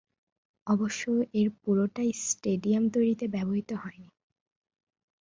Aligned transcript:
অবশ্য 0.67 1.03
এর 1.33 1.47
পুরোটাই 1.61 2.11
স্টেডিয়াম 2.23 2.83
তৈরিতে 2.89 3.25
ব্যবহৃত 3.27 3.71
হয়নি। 3.73 4.09